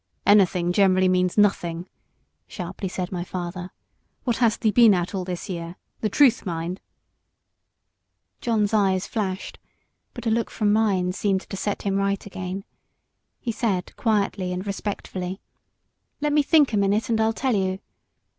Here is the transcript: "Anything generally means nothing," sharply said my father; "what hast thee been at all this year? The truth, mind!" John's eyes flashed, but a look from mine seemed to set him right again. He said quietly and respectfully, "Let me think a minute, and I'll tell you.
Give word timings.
"Anything 0.25 0.73
generally 0.73 1.07
means 1.07 1.37
nothing," 1.37 1.87
sharply 2.47 2.87
said 2.89 3.11
my 3.11 3.23
father; 3.23 3.69
"what 4.23 4.37
hast 4.37 4.61
thee 4.61 4.71
been 4.71 4.95
at 4.95 5.13
all 5.13 5.23
this 5.23 5.47
year? 5.47 5.75
The 5.99 6.09
truth, 6.09 6.43
mind!" 6.43 6.81
John's 8.39 8.73
eyes 8.73 9.05
flashed, 9.05 9.59
but 10.15 10.25
a 10.25 10.31
look 10.31 10.49
from 10.49 10.73
mine 10.73 11.11
seemed 11.13 11.41
to 11.41 11.55
set 11.55 11.83
him 11.83 11.97
right 11.97 12.25
again. 12.25 12.65
He 13.39 13.51
said 13.51 13.95
quietly 13.95 14.51
and 14.51 14.65
respectfully, 14.65 15.39
"Let 16.19 16.33
me 16.33 16.41
think 16.41 16.73
a 16.73 16.77
minute, 16.77 17.07
and 17.07 17.21
I'll 17.21 17.31
tell 17.31 17.55
you. 17.55 17.77